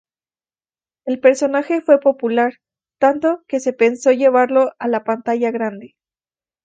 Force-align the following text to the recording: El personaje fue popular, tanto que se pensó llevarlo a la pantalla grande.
El 1.05 1.19
personaje 1.19 1.79
fue 1.81 1.99
popular, 1.99 2.53
tanto 2.97 3.43
que 3.47 3.59
se 3.59 3.71
pensó 3.71 4.11
llevarlo 4.11 4.71
a 4.79 4.87
la 4.87 5.03
pantalla 5.03 5.51
grande. 5.51 5.93